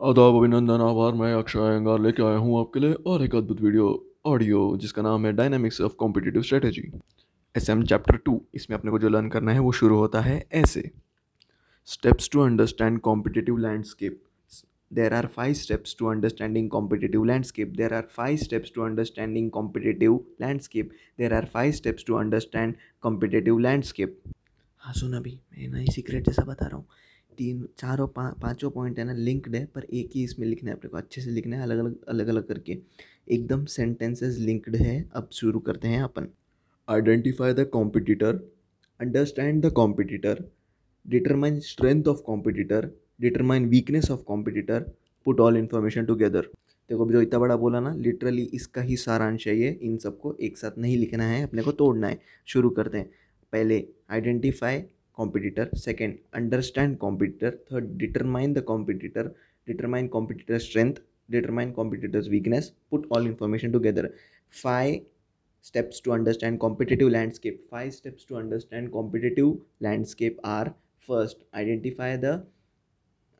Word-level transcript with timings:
आदाब 0.00 0.34
अभिनंदन, 0.36 0.80
आभार। 0.82 1.12
मैं 1.14 1.32
अक्षय 1.34 1.74
अंगार 1.76 2.00
लेके 2.00 2.22
आया 2.22 2.36
हूँ 2.38 2.58
आपके 2.60 2.80
लिए 2.80 2.92
और 3.06 3.22
एक 3.24 3.34
अद्भुत 3.34 3.60
वीडियो, 3.60 3.86
ऑडियो, 4.26 4.76
जिसका 4.76 5.02
नाम 5.02 5.26
है 5.26 5.32
dynamics 5.32 5.80
of 5.80 5.94
competitive 5.98 6.42
strategy 6.42 6.82
S 7.54 7.70
M 7.70 7.82
chapter 7.84 8.16
two 8.16 8.40
इसमें 8.54 8.76
अपने 8.76 8.90
को 8.90 8.98
जो 8.98 9.08
लर्न 9.08 9.28
करना 9.28 9.52
है, 9.52 9.58
वो 9.58 9.72
शुरू 9.72 9.96
होता 9.98 10.20
है 10.20 10.44
ऐसे। 10.54 10.90
Steps 11.88 12.28
to 12.32 12.40
understand 12.40 13.00
competitive 13.00 13.56
landscape 13.58 14.20
there 14.90 15.14
are 15.14 15.26
five 15.36 15.54
steps 15.54 15.96
to 15.98 16.06
understanding 16.06 16.68
competitive 16.70 17.24
landscape 17.24 17.72
there 17.76 17.94
are 17.94 18.06
five 18.16 18.36
steps 18.36 18.72
to 18.74 18.82
understanding 18.82 19.50
competitive 19.50 20.18
landscape 20.40 20.90
there 21.18 21.34
are 21.34 21.44
five 21.54 21.72
steps 21.72 22.04
to 22.06 22.14
understand 22.16 22.74
competitive 23.02 23.58
landscape 23.60 24.20
हाँ 24.82 24.94
सुन 24.94 25.20
भी 25.22 25.38
मैं 25.52 25.68
नई 25.70 25.92
सीक्रेट 25.92 26.26
जैसा 26.26 26.44
बता 26.44 26.66
रहा 26.66 26.76
हूँ। 26.76 26.86
तीन 27.38 27.66
चारों 27.78 28.06
पा, 28.08 28.28
पाँचों 28.42 28.70
पॉइंट 28.70 28.98
है 28.98 29.04
ना 29.04 29.12
लिंक्ड 29.12 29.54
है 29.56 29.64
पर 29.66 29.84
एक 29.84 30.10
ही 30.14 30.24
इसमें 30.24 30.46
लिखना 30.46 30.70
है 30.70 30.76
अपने 30.76 30.90
को 30.90 30.96
अच्छे 30.96 31.20
से 31.20 31.30
लिखना 31.30 31.56
है 31.56 31.62
अलग 31.62 31.78
अलग 31.78 32.04
अलग 32.08 32.28
अलग 32.28 32.46
करके। 32.48 32.78
एकदम 33.30 33.64
सेंटेंसेस 33.66 34.38
लिंक्ड 34.38 34.76
है 34.76 34.98
अब 35.14 35.28
शुरू 35.32 35.60
करते 35.60 35.88
हैं 35.88 36.02
अपन। 36.02 36.28
Identify 36.88 37.54
the 37.54 37.66
competitor 37.72 38.40
understand 39.00 39.64
the 39.64 39.72
competitor 39.72 40.44
determine 41.06 41.58
strength 41.60 42.08
of 42.08 42.20
competitor 42.26 42.90
determine 43.20 43.66
weakness 43.68 44.10
of 44.10 44.22
competitor 44.22 44.80
put 45.26 45.40
all 45.40 45.56
information 45.56 46.06
together 46.06 46.48
देखो 46.90 47.04
अभी 47.04 47.12
जो 47.12 47.20
इतना 47.20 47.38
बड़ा 47.38 47.56
बोला 47.56 47.80
ना 47.80 47.94
लिटरली 47.94 48.42
इसका 48.54 48.82
ही 48.82 48.96
सारांश 48.96 49.46
है 49.48 49.56
ये 49.56 49.70
इन 49.82 49.96
सबको 49.98 50.34
एक 50.40 50.58
साथ 50.58 50.78
नहीं 50.78 50.96
लिखना 50.96 51.24
है 51.24 51.42
अपने 51.42 51.62
को 51.62 51.72
तोड़ना 51.72 52.08
है। 52.08 52.18
शुरू 52.46 52.70
करते 52.70 52.98
हैं। 52.98 53.10
पहले 53.52 53.84
identify 54.10 54.78
competitor. 55.16 55.68
Second 55.74 56.18
understand 56.34 57.00
competitor. 57.00 57.58
Third 57.68 57.98
determine 57.98 58.54
the 58.54 58.62
competitor. 58.62 59.34
Determine 59.66 60.08
competitor 60.08 60.58
strength. 60.58 61.00
Determine 61.30 61.74
competitor's 61.74 62.28
weakness. 62.28 62.72
Put 62.90 63.06
all 63.10 63.26
information 63.26 63.72
together. 63.72 64.14
Five 64.48 65.00
steps 65.62 66.00
to 66.00 66.12
understand 66.12 66.60
competitive 66.60 67.10
landscape. 67.10 67.68
Five 67.70 67.94
steps 67.94 68.24
to 68.26 68.36
understand 68.36 68.92
competitive 68.92 69.56
landscape 69.80 70.38
are 70.44 70.74
first 71.00 71.44
identify 71.54 72.16
the 72.16 72.44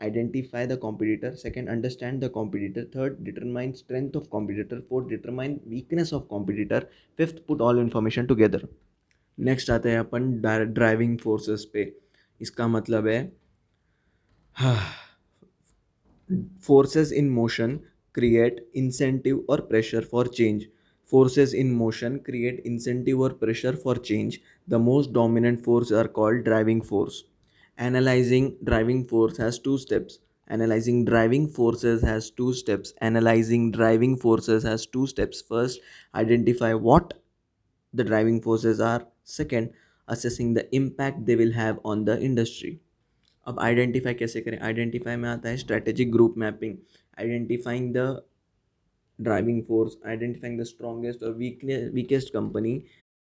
identify 0.00 0.66
the 0.66 0.76
competitor. 0.76 1.34
Second 1.36 1.68
understand 1.68 2.20
the 2.20 2.28
competitor. 2.28 2.84
Third 2.92 3.24
determine 3.24 3.74
strength 3.74 4.16
of 4.16 4.30
competitor. 4.30 4.80
Fourth 4.88 5.08
determine 5.08 5.60
weakness 5.66 6.12
of 6.12 6.28
competitor. 6.28 6.88
Fifth 7.16 7.46
put 7.46 7.60
all 7.60 7.78
information 7.78 8.26
together 8.28 8.62
next 9.38 9.70
आते 9.70 9.90
हैं 9.90 9.98
अपन 9.98 10.32
driving 10.74 11.18
forces 11.18 11.64
पे। 11.72 11.92
इसका 12.40 12.68
मतलब 12.68 13.06
है 13.06 13.32
forces 16.66 17.12
in 17.12 17.30
motion 17.30 17.78
create 18.14 18.66
incentive 18.76 19.44
और 19.50 19.60
pressure 19.60 20.04
for 20.04 20.28
change 20.28 20.66
forces 21.10 21.54
in 21.54 21.72
motion 21.74 22.16
create 22.16 22.62
incentive 22.66 23.20
और 23.22 23.32
pressure 23.40 23.76
for 23.76 23.98
change 24.06 24.38
the 24.68 24.74
most 24.74 25.10
dominant 25.10 25.60
force 25.62 25.92
are 25.92 26.06
called 26.06 26.44
driving 26.44 26.82
force 26.82 27.24
analyzing 27.78 28.50
driving 28.64 29.04
force 29.04 29.40
has 29.40 29.60
two 29.64 29.76
steps 29.78 30.18
analyzing 30.50 31.04
driving 31.04 31.48
forces 31.48 32.02
has 32.02 32.30
two 32.30 32.52
steps 32.52 32.92
analyzing 33.00 33.70
driving 33.70 34.16
forces 34.16 34.64
has 34.64 34.86
two 34.86 35.06
steps 35.06 35.42
first, 35.42 35.80
identify 36.14 36.74
what 36.74 37.14
the 37.94 38.04
driving 38.04 38.40
forces 38.40 38.80
are 38.80 39.00
second 39.26 39.68
assessing 40.08 40.54
the 40.56 40.68
impact 40.74 41.18
they 41.26 41.34
will 41.34 41.52
have 41.52 41.76
on 41.86 42.04
the 42.04 42.18
industry 42.22 42.78
अब 43.46 43.58
identify 43.60 44.14
कैसे 44.14 44.40
करें? 44.40 44.58
Identify 44.58 45.16
में 45.16 45.28
आता 45.28 45.48
है 45.48 45.56
strategic 45.56 46.10
group 46.12 46.34
mapping 46.38 46.76
identifying 47.18 47.92
the 47.94 48.06
driving 49.18 49.62
force 49.62 49.96
identifying 50.06 50.60
the 50.60 50.64
strongest 50.64 51.22
और 51.22 51.34
weakest 51.34 52.32
company 52.32 52.82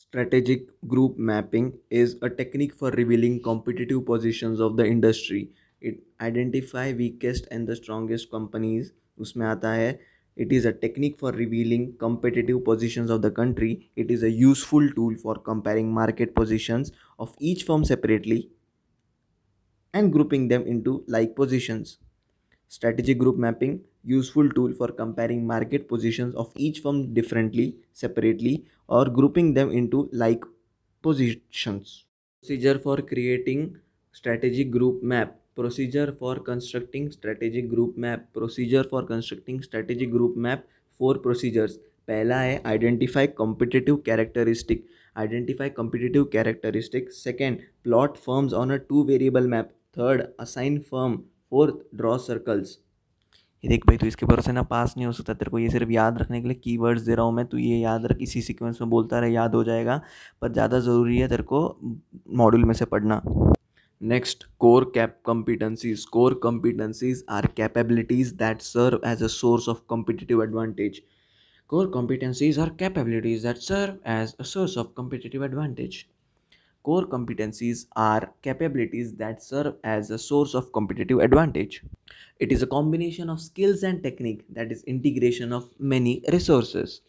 strategic 0.00 0.68
group 0.84 1.16
mapping 1.28 1.70
is 1.92 2.16
a 2.22 2.28
technique 2.36 2.74
for 2.74 2.94
revealing 2.94 3.38
competitive 3.40 4.00
position 4.06 4.56
of 4.62 4.76
the 4.76 4.86
industry 4.86 5.48
it 5.82 6.02
identify 6.22 6.92
weakest 6.94 7.52
and 7.52 7.68
the 7.70 7.74
strongest 7.74 8.28
companies 8.28 8.90
उसमें 9.18 9.46
आता 9.46 9.72
है 9.72 9.98
It 10.36 10.52
is 10.52 10.64
a 10.64 10.72
technique 10.72 11.18
for 11.18 11.32
revealing 11.32 11.96
competitive 11.98 12.64
positions 12.64 13.10
of 13.10 13.22
the 13.22 13.30
country. 13.30 13.90
It 13.96 14.10
is 14.10 14.22
a 14.22 14.30
useful 14.30 14.88
tool 14.90 15.16
for 15.16 15.34
comparing 15.36 15.92
market 15.92 16.34
positions 16.34 16.92
of 17.18 17.34
each 17.40 17.64
firm 17.64 17.84
separately 17.84 18.50
and 19.94 20.12
grouping 20.12 20.48
them 20.48 20.66
into 20.66 21.04
like 21.08 21.34
positions. 21.36 21.98
Strategic 22.68 23.18
group 23.18 23.36
mapping, 23.36 23.84
useful 24.04 24.48
tool 24.50 24.72
for 24.74 24.88
comparing 24.88 25.46
market 25.46 25.88
positions 25.88 26.34
of 26.34 26.52
each 26.56 26.80
firm 26.80 27.14
differently, 27.14 27.76
separately, 27.92 28.66
or 28.88 29.06
grouping 29.06 29.54
them 29.54 29.70
into 29.70 30.08
like 30.12 30.44
positions. 31.02 32.04
Procedure 32.40 32.78
for 32.78 32.98
creating 33.02 33.78
strategic 34.12 34.70
group 34.70 35.02
map 35.02 35.40
procedure 35.56 36.08
for 36.20 36.38
constructing 36.46 37.08
strategic 37.10 37.70
group 37.70 37.98
map 37.98 38.26
procedure 38.34 38.88
for 38.90 39.04
constructing 39.04 39.60
strategic 39.62 40.12
group 40.12 40.36
map 40.38 40.64
four 41.00 41.18
procedures 41.18 41.76
पहला 42.08 42.38
है 42.40 42.60
identify 42.66 43.26
competitive 43.38 43.96
characteristic 44.06 44.86
identify 45.16 45.70
competitive 45.70 46.24
characteristic 46.32 47.12
second 47.12 47.58
plot 47.84 48.16
firms 48.18 48.52
on 48.54 48.70
a 48.70 48.76
two 48.88 49.04
variable 49.06 49.46
map 49.48 49.70
third 49.98 50.22
assign 50.40 50.78
firm 50.90 51.16
fourth 51.50 51.74
draw 51.96 52.16
circles 52.20 52.78
ये 53.64 53.68
देख 53.68 53.86
भाई 53.86 53.96
तो 53.96 54.06
इसके 54.06 54.26
भरोसे 54.26 54.52
ना 54.52 54.62
पास 54.64 54.94
नहीं 54.96 55.06
हो 55.06 55.12
सकता। 55.12 55.34
तेरे 55.34 55.50
को 55.50 55.58
ये 55.58 55.68
सिर्फ़ 55.70 55.90
याद 55.90 56.18
रखने 56.18 56.40
के 56.40 56.48
लिए 56.48 56.56
कीवर्ड्स 56.64 57.02
दे 57.02 57.14
रहा 57.14 57.24
हूँ 57.26 57.34
मैं 57.34 57.44
तो 57.46 57.58
ये 57.58 57.78
याद 57.78 58.06
रख, 58.06 58.16
इसी 58.20 58.42
सीक्वेंस 58.42 58.78
में 58.80 58.90
बोलता 58.90 59.20
रहे, 59.20 59.32
याद 59.32 59.54
हो 59.54 59.62
जाएगा। 59.64 60.00
पर 60.42 60.52
ज़्यादा 60.52 60.80
ज़रूरी 60.80 61.18
है 61.18 61.28
तेरे 61.28 61.42
को 61.44 61.60
मॉड्यूल 62.36 62.64
में 62.64 62.74
से 62.74 62.84
पढ़ना। 62.86 63.22
Next, 64.01 64.45
core 64.57 64.85
cap 64.85 65.17
competencies. 65.23 66.09
Core 66.09 66.33
competencies 66.33 67.23
are 67.27 67.43
capabilities 67.43 68.33
that 68.35 68.61
serve 68.61 68.99
as 69.03 69.21
a 69.21 69.29
source 69.29 69.67
of 69.67 69.87
competitive 69.87 70.39
advantage. 70.39 71.03
Core 71.67 71.87
competencies 71.87 72.57
are 72.57 72.71
capabilities 72.71 73.43
that 73.43 73.61
serve 73.61 73.99
as 74.03 74.35
a 74.39 74.43
source 74.43 74.75
of 74.75 74.95
competitive 74.95 75.43
advantage. 75.43 76.09
Core 76.83 77.05
competencies 77.05 77.85
are 77.95 78.33
capabilities 78.41 79.13
that 79.17 79.43
serve 79.43 79.75
as 79.83 80.09
a 80.09 80.17
source 80.17 80.55
of 80.55 80.73
competitive 80.73 81.19
advantage. 81.19 81.83
It 82.39 82.51
is 82.51 82.63
a 82.63 82.67
combination 82.67 83.29
of 83.29 83.39
skills 83.39 83.83
and 83.83 84.01
technique 84.01 84.43
that 84.49 84.71
is 84.71 84.83
integration 84.85 85.53
of 85.53 85.69
many 85.79 86.23
resources. 86.31 87.01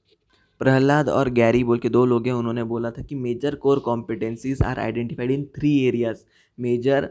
Prahlad 0.61 1.09
और 1.09 1.29
Gary 1.37 1.63
बोल 1.65 1.79
के 1.79 1.89
दो 1.89 2.05
लोग 2.07 2.27
हैं 2.27 2.33
उन्होंने 2.33 2.65
बोला 2.73 2.91
था 2.91 3.03
कि 3.03 3.15
major 3.15 3.55
core 3.63 3.79
competencies 3.87 4.63
are 4.63 4.79
identified 4.79 5.31
in 5.31 5.45
three 5.57 5.73
areas 5.87 6.25
major 6.60 7.10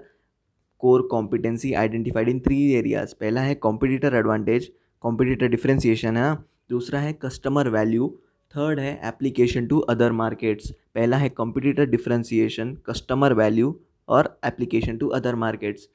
core 0.83 1.07
competency 1.11 1.73
identified 1.75 2.29
in 2.29 2.41
three 2.47 2.59
areas 2.75 3.15
पहला 3.21 3.41
है 3.41 3.55
कॉम्पिटिटर 3.67 4.15
एडवांटेज 4.15 4.71
कॉम्पिटिटर 5.05 5.49
डिफ्रेंसिएशन 5.49 6.17
है 6.17 6.35
दूसरा 6.71 7.01
है 7.01 7.13
कस्टमर 7.23 7.69
वैल्यू 7.69 8.09
थर्ड 8.55 8.81
है 8.81 8.93
एप्लीकेशन 9.09 9.67
टू 9.67 9.79
अदर 9.95 10.13
मार्केट्स 10.23 10.71
पहला 10.95 11.17
है 11.17 11.29
कॉम्पिटिटर 11.41 11.87
डिफ्रेंसिएशन 11.91 12.77
कस्टमर 12.87 13.33
वैल्यू 13.35 13.79
और 14.09 14.39
application 14.47 14.97
to 14.99 15.09
other 15.19 15.35
markets 15.35 15.89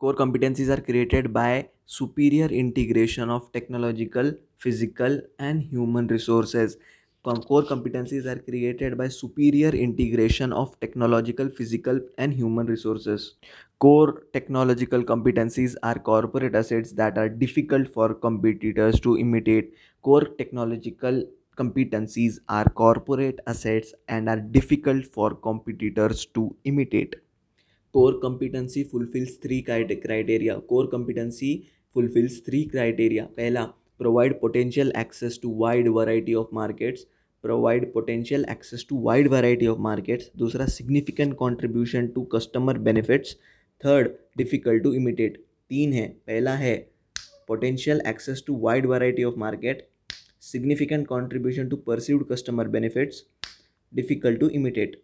core 0.00 0.14
competencies 0.14 0.68
are 0.68 0.80
created 0.80 1.32
by 1.32 1.68
superior 1.86 2.46
integration 2.46 3.30
of 3.30 3.50
technological, 3.52 4.32
physical 4.56 5.20
and 5.38 5.62
human 5.62 6.06
resources. 6.06 6.76
Core 7.24 7.62
competencies 7.62 8.26
are 8.26 8.38
created 8.38 8.96
by 8.96 9.08
superior 9.08 9.70
integration 9.70 10.52
of 10.52 10.78
technological 10.80 11.48
physical 11.48 12.00
and 12.16 12.32
human 12.32 12.66
resources. 12.66 13.34
Core 13.78 14.22
technological 14.32 15.02
competencies 15.02 15.74
are 15.82 15.98
corporate 15.98 16.54
assets 16.54 16.92
that 16.92 17.18
are 17.18 17.28
difficult 17.28 17.92
for 17.92 18.14
competitors 18.14 19.00
to 19.00 19.18
imitate. 19.18 19.74
Core 20.02 20.24
technological 20.38 21.24
competencies 21.56 22.38
are 22.48 22.68
corporate 22.68 23.40
assets 23.46 23.94
and 24.08 24.28
are 24.28 24.40
difficult 24.40 25.04
for 25.06 25.34
competitors 25.34 26.26
to 26.26 26.54
imitate. 26.64 27.16
Core 27.92 28.18
competency 28.20 28.84
fulfills 28.84 29.36
three 29.36 29.62
criteria. 29.62 30.60
Core 30.60 30.86
competency 30.86 31.68
fulfills 31.92 32.38
three 32.40 32.66
criteria. 32.66 33.28
Pehla 33.36 33.74
provide 34.00 34.40
potential 34.40 34.92
access 34.96 35.38
to 35.42 35.54
wide 35.58 35.88
variety 35.88 36.34
of 36.34 36.54
markets 36.54 37.06
provide 37.44 37.92
potential 37.92 38.44
access 38.50 38.86
to 38.90 39.00
wide 39.02 39.28
variety 39.28 39.66
of 39.66 39.78
markets 39.80 40.30
दूसरा 40.36 40.66
significant 40.68 41.34
contribution 41.36 42.06
to 42.08 42.22
customer 42.34 42.78
benefits 42.88 43.34
third 43.80 44.10
difficult 44.38 44.82
to 44.82 44.92
imitate 44.94 45.36
तीन 45.70 45.92
है 45.92 46.06
पहला 46.26 46.54
है 46.56 46.76
potential 47.48 48.02
access 48.06 48.44
to 48.46 48.58
wide 48.60 48.86
variety 48.86 49.24
of 49.24 49.36
market 49.38 49.86
significant 50.42 51.06
contribution 51.06 51.68
to 51.68 51.76
perceived 51.86 52.26
customer 52.32 52.68
benefits 52.68 53.24
difficult 53.92 54.40
to 54.40 54.48
imitate 54.52 55.00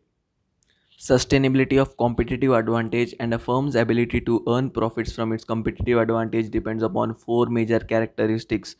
Sustainability 1.00 1.76
of 1.76 1.96
competitive 1.96 2.52
advantage 2.52 3.14
and 3.18 3.34
a 3.34 3.38
firm's 3.38 3.74
ability 3.74 4.20
to 4.20 4.44
earn 4.48 4.70
profits 4.70 5.12
from 5.12 5.32
its 5.32 5.44
competitive 5.44 5.98
advantage 5.98 6.50
depends 6.50 6.82
upon 6.82 7.14
four 7.14 7.46
major 7.46 7.80
characteristics. 7.80 8.76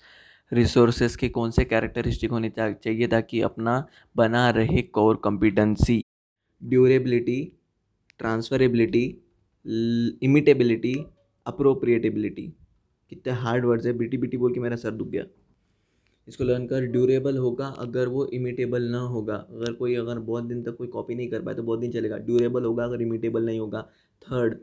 Resources 0.53 1.15
के 1.17 1.29
कौन 1.29 1.51
से 1.51 1.65
characteristic 1.65 2.31
होने 2.31 2.49
चाहिए 2.59 3.07
ताकि 3.07 3.41
अपना 3.43 3.73
बना 4.17 4.49
रहे 4.57 4.83
core 4.97 5.17
competency 5.25 6.01
durability 6.63 7.39
transferability 8.19 9.05
imitability 10.29 10.95
appropriability 11.47 12.47
कितने 13.11 13.33
हार्ड 13.43 13.65
वर्ड्स 13.65 13.87
है 13.87 13.93
बीटी 13.99 14.17
बीटी 14.17 14.37
बोल 14.37 14.55
के 14.55 14.61
मेरा 14.61 14.77
सर 14.85 14.91
दुख 15.01 15.09
गया 15.09 15.25
इसको 16.29 16.45
लर्न 16.45 16.67
कर 16.67 16.85
ड्यूरेबल 16.93 17.37
होगा 17.39 17.67
अगर 17.79 18.09
वो 18.09 18.27
इमिटेबल 18.35 18.83
ना 18.91 19.01
होगा। 19.07 19.35
अगर 19.51 19.73
कोई, 19.75 19.95
अगर 19.97 20.19
बहुत 20.21 20.45
दिन 20.45 20.63
तक 20.63 20.77
कोई 20.77 20.87
कॉपी 20.89 21.15
नहीं 21.15 21.29
कर 21.31 21.43
पाए 21.43 21.55
तो 21.55 21.63
बहुत 21.63 21.81
दिन 21.81 21.93
चलेगा। 21.93 22.19
ड्यूरेबल 22.21 22.65
होगा 22.65 22.85
अगर 22.85 23.03
इमिटेबल 23.03 23.45
नहीं 23.47 23.61
होगा। 23.61 23.83
थर्ड 24.23 24.55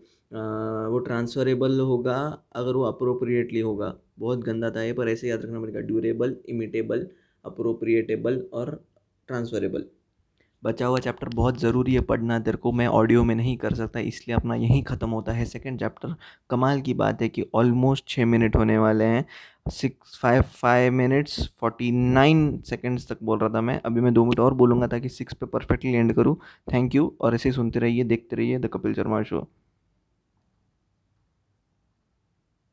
वो 0.91 0.99
ट्रांसफरेबल 0.99 1.79
होगा 1.81 2.17
अगर 2.55 2.75
वो 2.75 2.83
अप्रोप्रिएटली 2.85 3.59
होगा। 3.59 3.95
बहुत 4.19 4.43
गंदा 4.43 4.69
था 4.71 4.83
ये, 4.83 4.93
पर 4.93 5.09
ऐसे 5.09 5.29
याद 5.29 5.41
रखना 5.43 5.59
पड़ेगा 5.61 5.79
ड्यूरेबल 5.81 6.35
इमिटेबल 6.49 7.07
अप्रोप्रिएटेबल 7.45 8.39
और 8.53 8.75
ट्रांसफरेबल 9.29 9.85
बचा 10.63 10.85
हुआ 10.85 10.99
चैप्टर 10.99 11.29
बहुत 11.35 11.59
ज़रूरी 11.59 11.93
है 11.93 12.01
पढ़ना, 12.01 12.37
तेरे 12.39 12.57
को 12.57 12.71
मैं 12.71 12.87
ऑडियो 12.87 13.23
में 13.23 13.33
नहीं 13.35 13.55
कर 13.57 13.73
सकता, 13.75 13.99
इसलिए 13.99 14.35
अपना 14.35 14.55
यहीं 14.55 14.81
ख़त्म 14.83 15.09
होता 15.09 15.31
है। 15.31 15.45
सेकंड 15.45 15.79
चैप्टर 15.79 16.15
कमाल 16.49 16.81
की 16.81 16.93
बात 16.93 17.21
है 17.21 17.29
कि 17.29 17.45
ऑलमोस्ट 17.55 18.07
छः 18.07 18.25
मिनट 18.25 18.55
होने 18.55 18.77
वाले 18.77 19.05
हैं। 19.05 19.25
Six 19.71 20.17
five 20.21 20.41
five 20.53 20.93
minutes 20.93 21.49
forty 21.59 21.91
nine 21.91 22.61
seconds 22.65 23.07
तक 23.09 23.23
बोल 23.23 23.39
रहा 23.39 23.49
था 23.49 23.61
मैं। 23.61 23.79
अभी 23.81 24.01
मैं 24.01 24.13
दो 24.13 24.25
मिनट 24.25 24.39
और 24.39 24.53
बोलूँगा 24.53 24.87
ताकि 24.87 25.09
सिक्स 25.09 25.33
पे 25.33 25.45
परफेक्टली 25.47 25.93
एंड 25.93 26.13
करूँ। 26.15 26.35
थैंक 26.73 26.95
यू 26.95 27.13
और 27.21 27.35
ऐसे 27.35 27.51
सुनते 27.51 27.79
रहिए, 27.79 28.03
देखते 28.03 28.35
रहिए 28.35 28.59
द 28.59 28.69
कपिल 28.73 28.93
शर्मा 28.93 29.21
शो 29.23 29.47